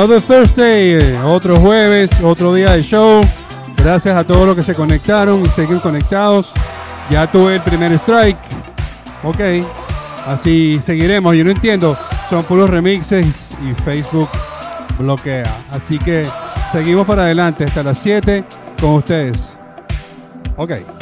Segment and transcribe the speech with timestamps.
[0.00, 3.20] Another Thursday, otro jueves, otro día de show.
[3.76, 6.54] Gracias a todos los que se conectaron y siguen conectados.
[7.10, 8.38] Ya tuve el primer strike.
[9.22, 9.62] Ok,
[10.26, 11.36] así seguiremos.
[11.36, 11.98] Yo no entiendo,
[12.30, 14.30] son puros remixes y Facebook
[14.98, 15.54] bloquea.
[15.70, 16.26] Así que
[16.72, 18.42] seguimos para adelante hasta las 7
[18.80, 19.60] con ustedes.
[20.56, 20.99] Ok.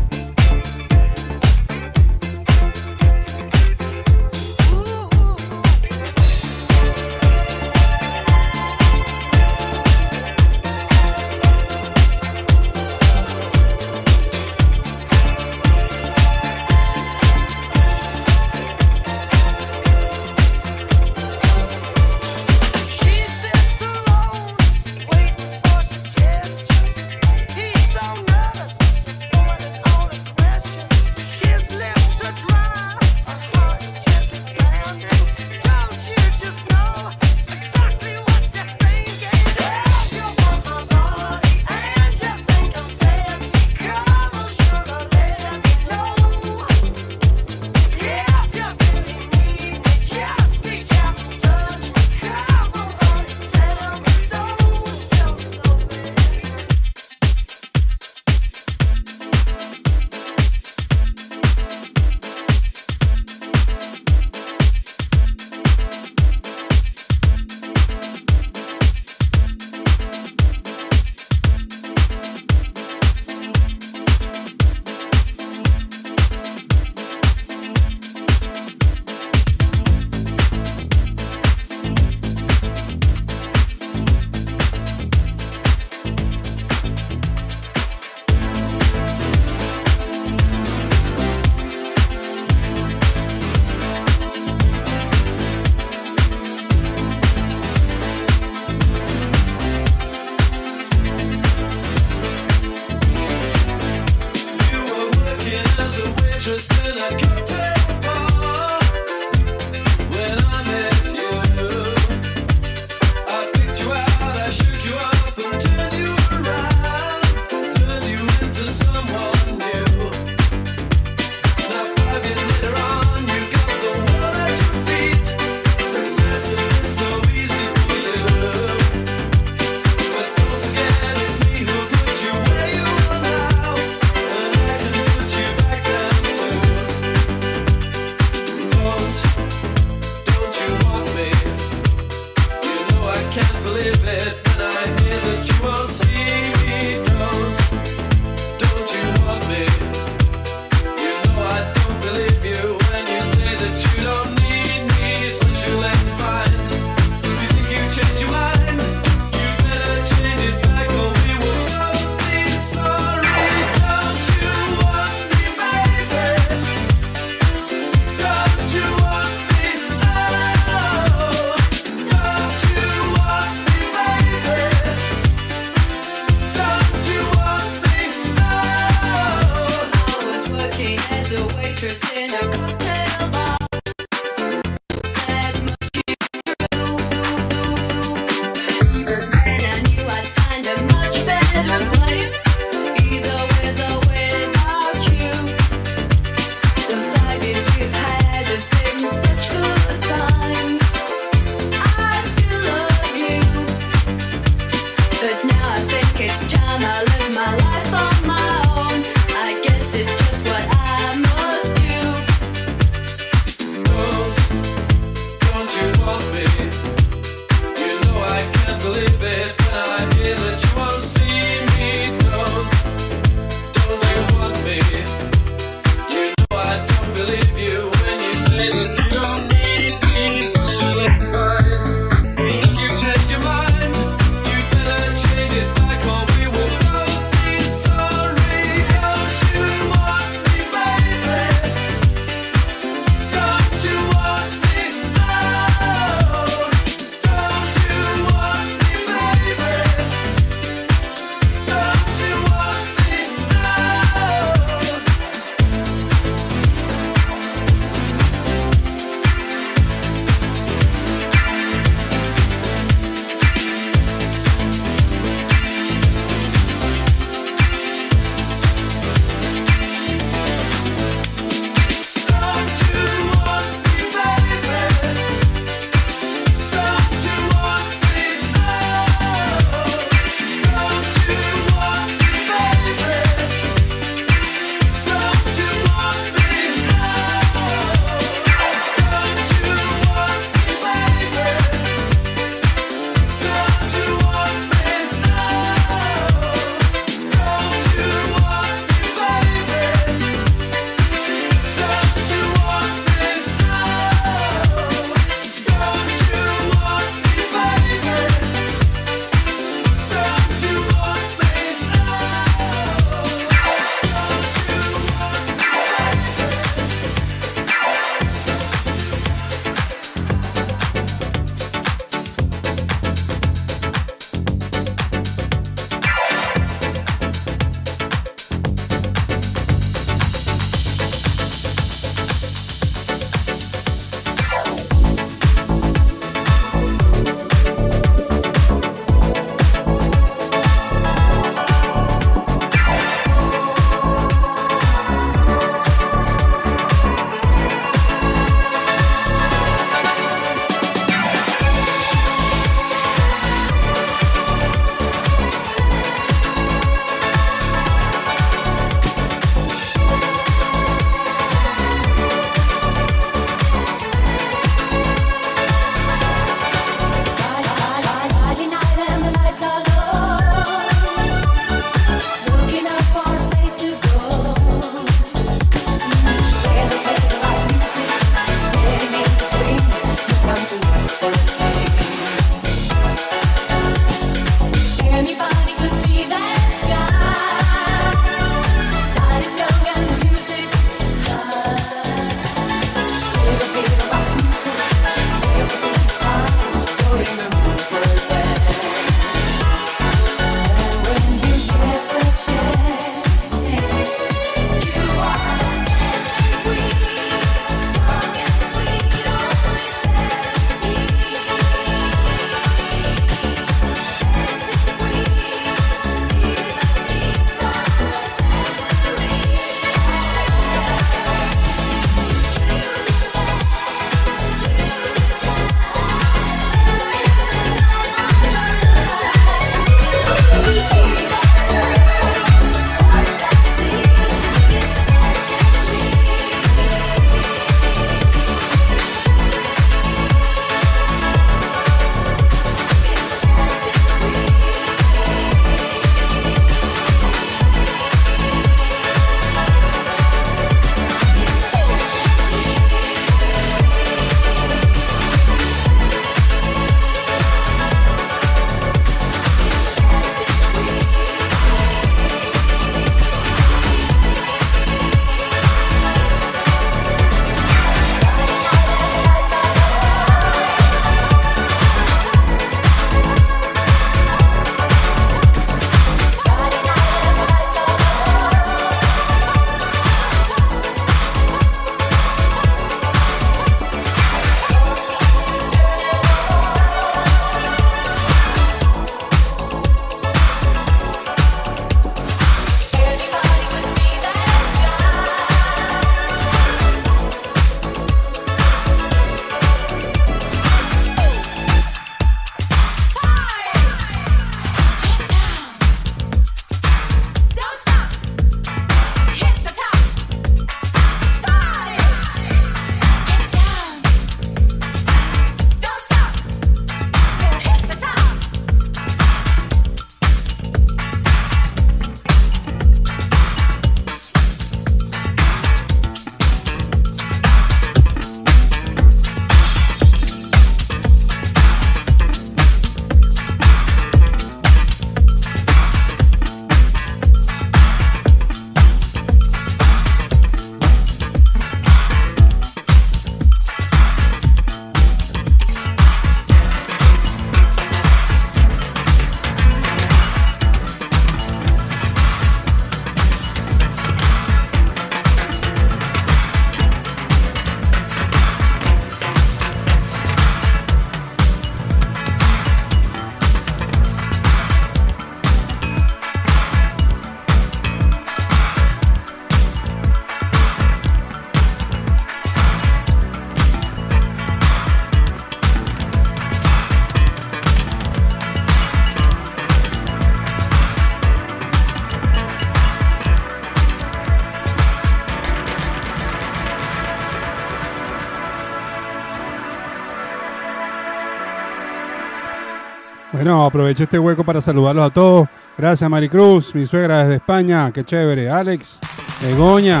[593.42, 595.48] Bueno, aprovecho este hueco para saludarlos a todos.
[595.76, 597.90] Gracias, Maricruz, mi suegra desde España.
[597.92, 598.48] Qué chévere.
[598.48, 599.00] Alex,
[599.42, 600.00] Begoña.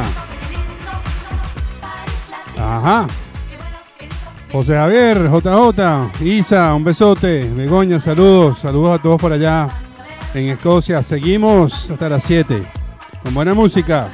[2.56, 3.08] Ajá.
[4.52, 7.50] José Javier, JJ, Isa, un besote.
[7.56, 8.60] Begoña, saludos.
[8.60, 9.70] Saludos a todos por allá
[10.34, 11.02] en Escocia.
[11.02, 12.62] Seguimos hasta las 7
[13.24, 14.08] con buena música.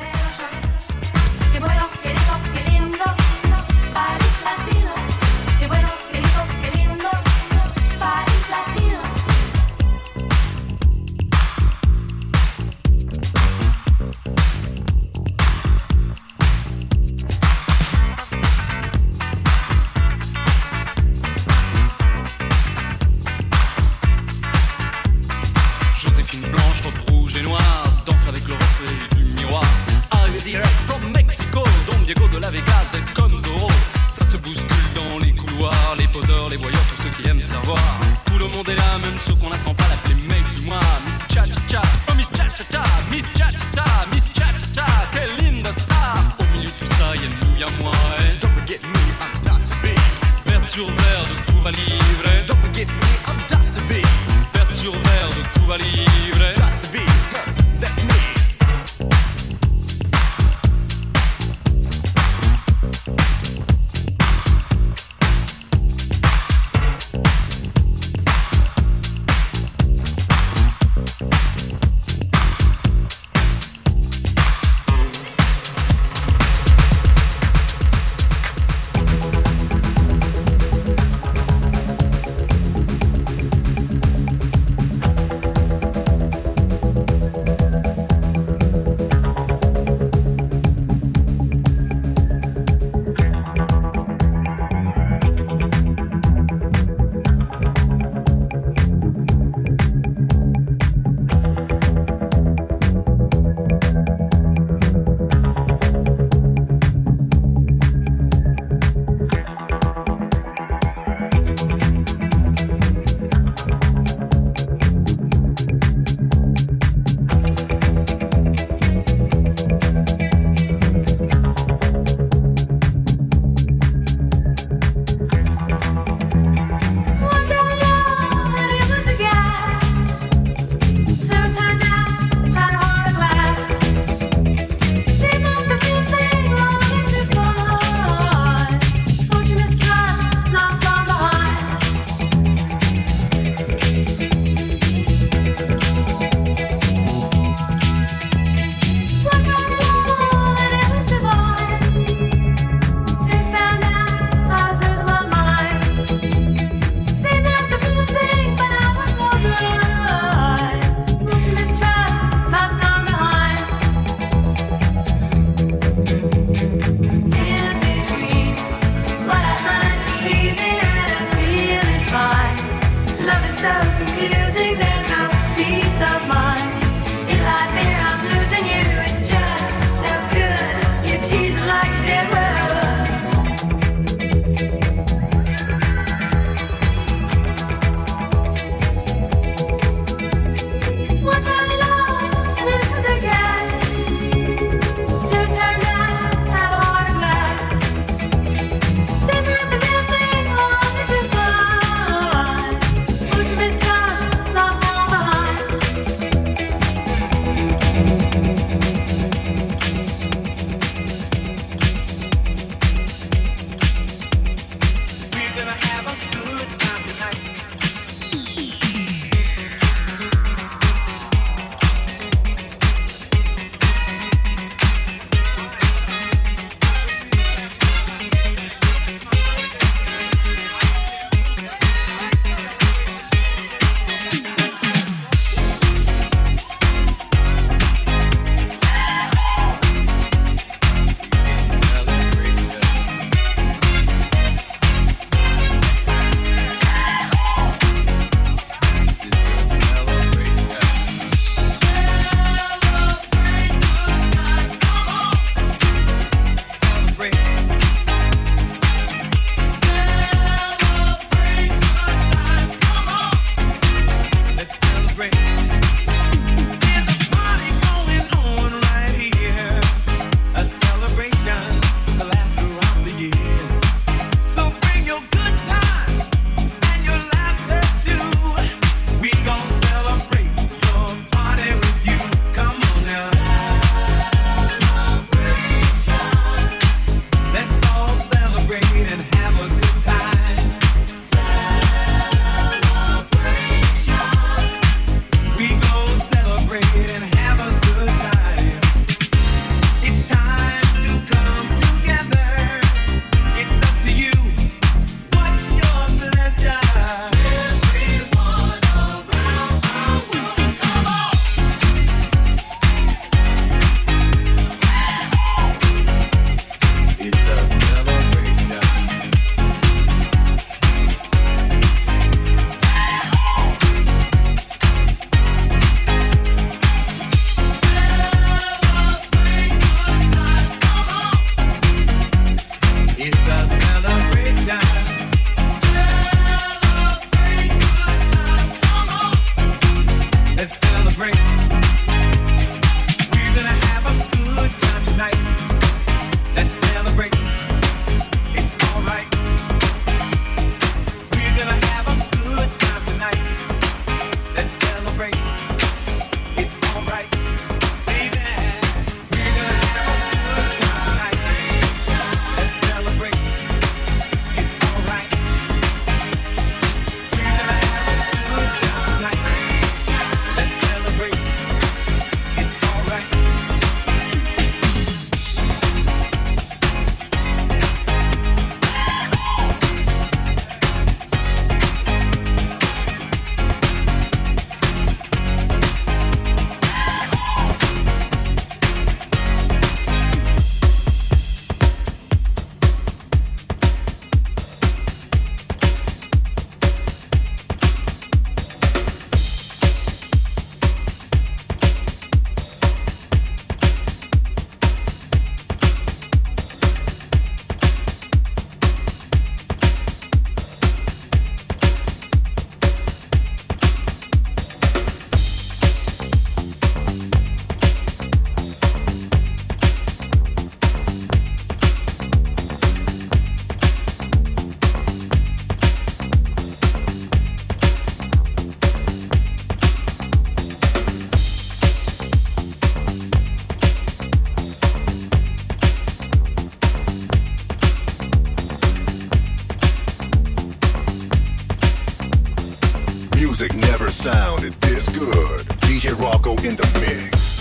[444.10, 445.66] sounded this good.
[445.84, 447.57] DJ Rocco in the mix.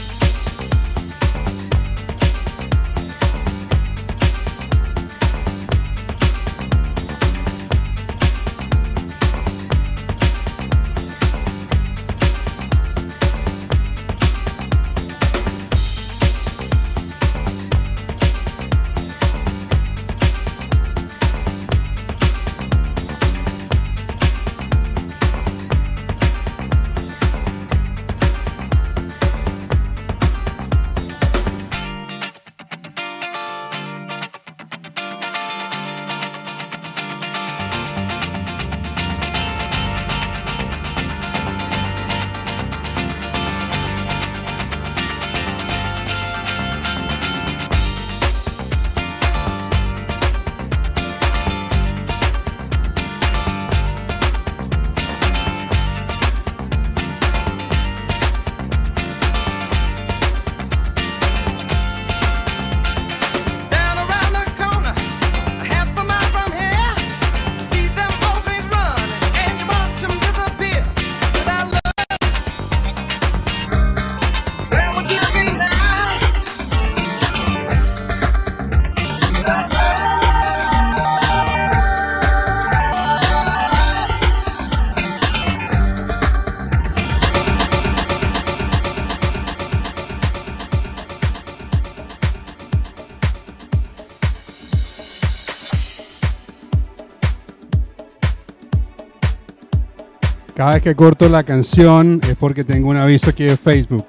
[100.67, 104.05] Cada vez que corto la canción es porque tengo un aviso aquí de Facebook.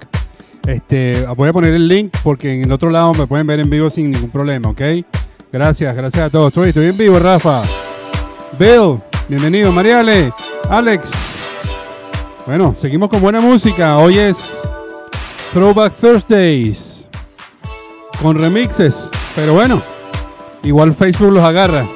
[0.66, 3.70] Este, voy a poner el link porque en el otro lado me pueden ver en
[3.70, 4.80] vivo sin ningún problema, ¿ok?
[5.52, 6.48] Gracias, gracias a todos.
[6.48, 7.62] Estoy, estoy en vivo, Rafa.
[8.58, 9.70] Bill, bienvenido.
[9.70, 10.32] Mariale,
[10.68, 11.12] Alex.
[12.44, 13.96] Bueno, seguimos con buena música.
[13.96, 14.68] Hoy es
[15.52, 17.06] Throwback Thursdays
[18.20, 19.80] con remixes, pero bueno,
[20.64, 21.86] igual Facebook los agarra.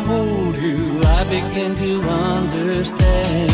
[0.00, 3.49] I hold you, I begin to understand.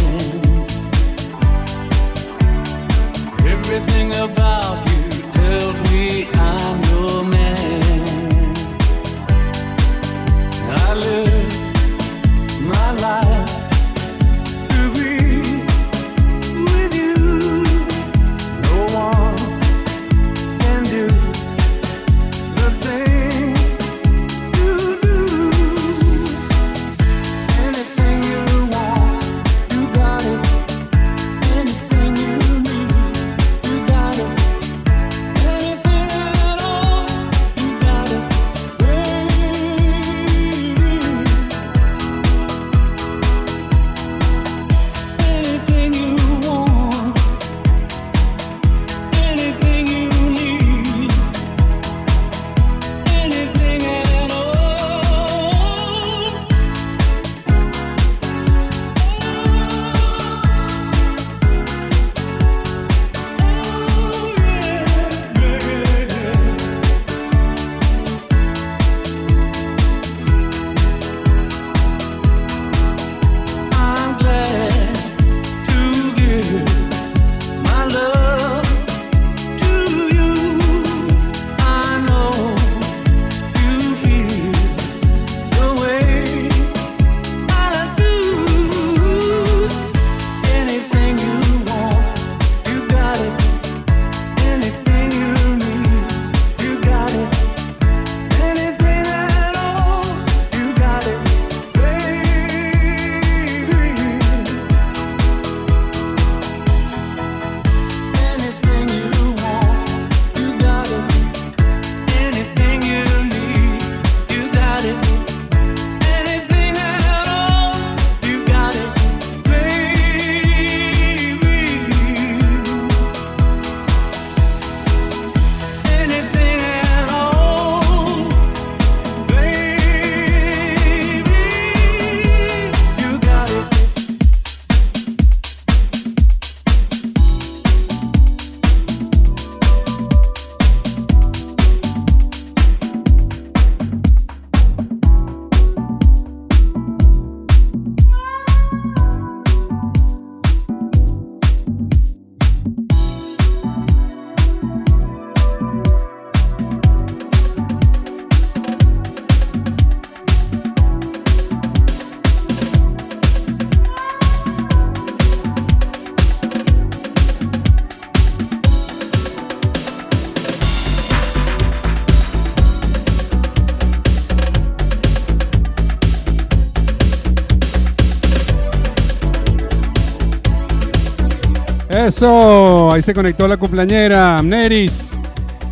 [181.96, 185.18] Eso, ahí se conectó la cumpleañera, Neris.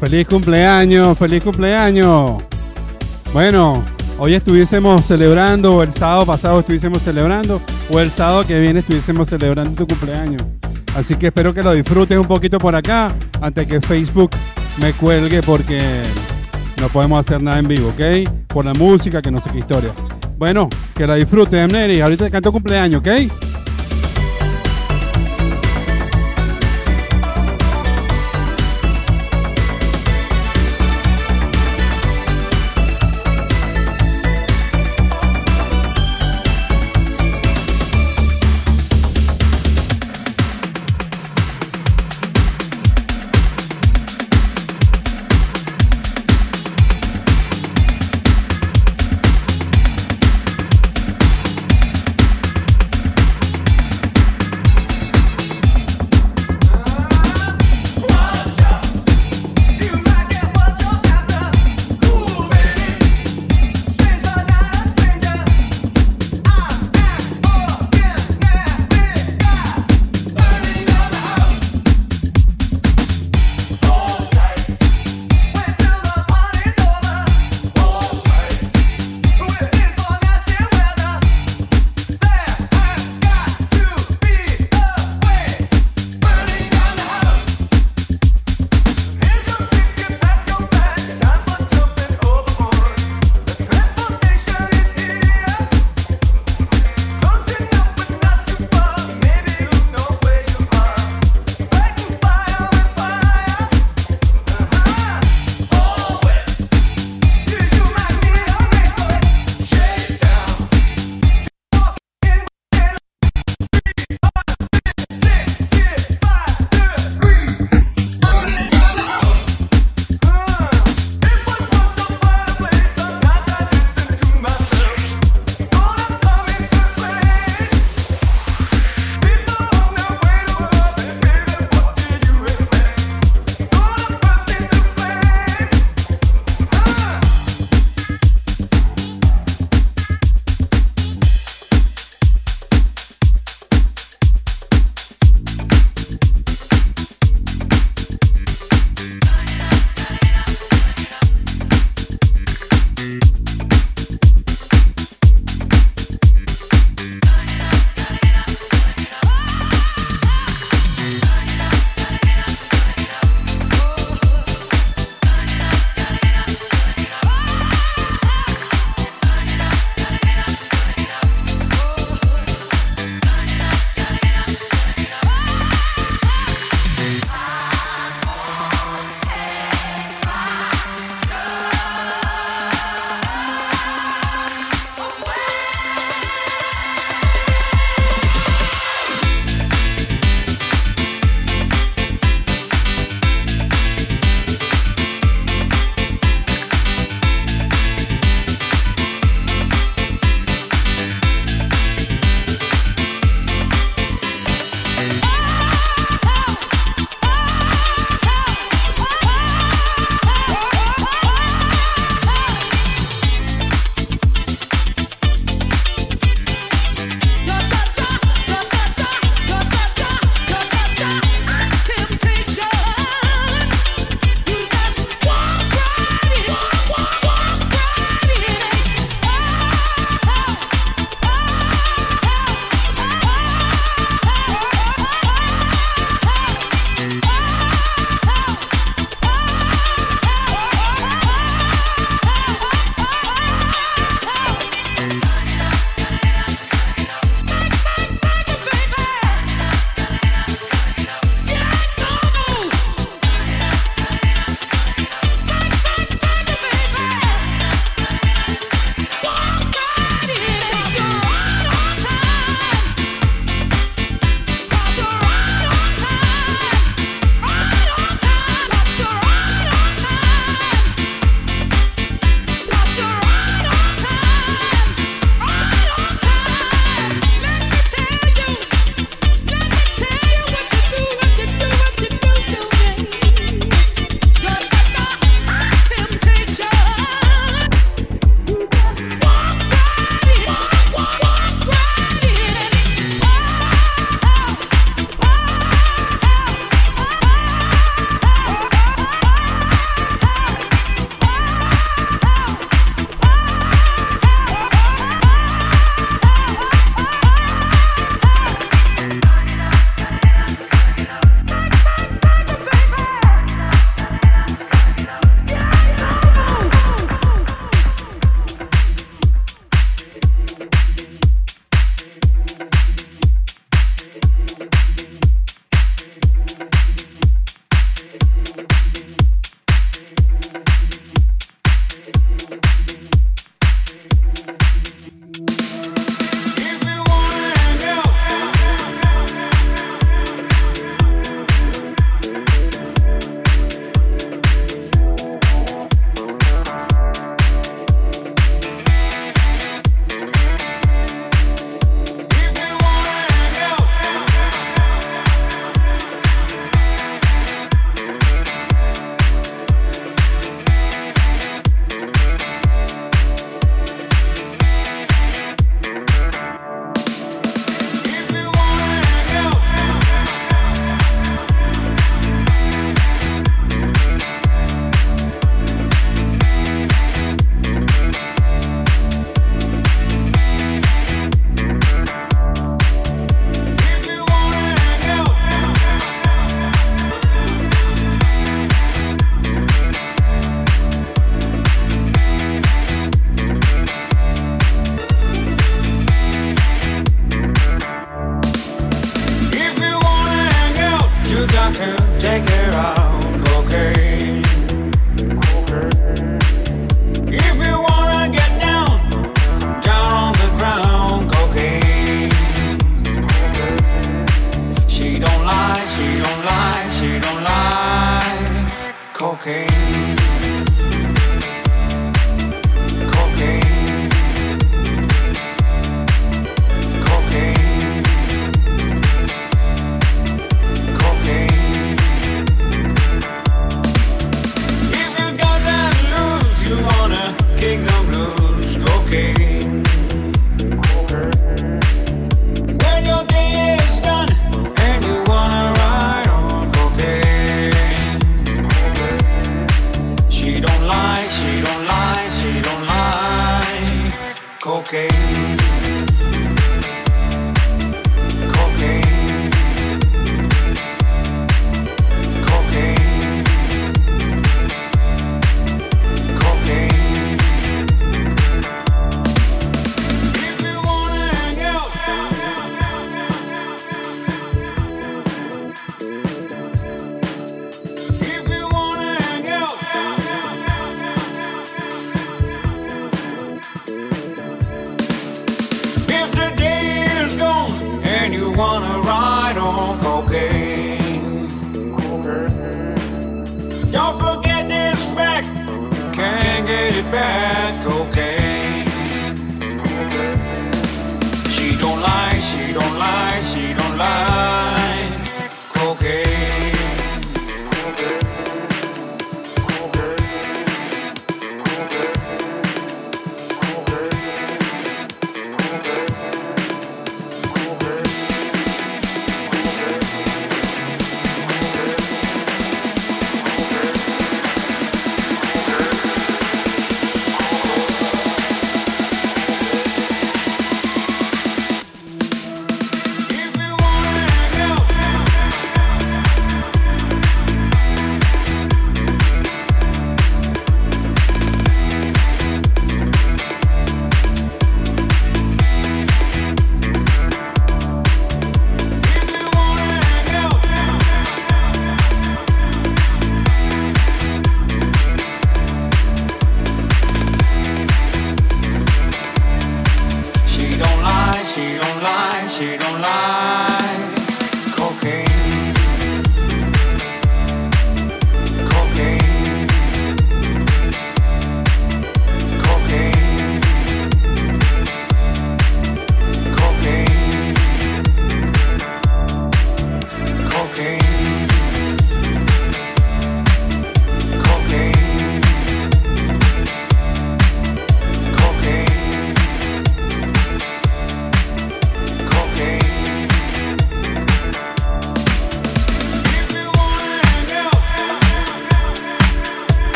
[0.00, 2.42] Feliz cumpleaños, feliz cumpleaños.
[3.34, 3.84] Bueno,
[4.18, 7.60] hoy estuviésemos celebrando, o el sábado pasado estuviésemos celebrando,
[7.92, 10.42] o el sábado que viene estuviésemos celebrando tu cumpleaños.
[10.96, 14.30] Así que espero que lo disfrutes un poquito por acá, antes que Facebook
[14.80, 16.02] me cuelgue porque
[16.80, 18.46] no podemos hacer nada en vivo, ¿ok?
[18.46, 19.90] Por la música, que no sé qué historia.
[20.38, 22.00] Bueno, que la disfrutes, Neris.
[22.00, 23.08] Ahorita te canto cumpleaños, ¿ok?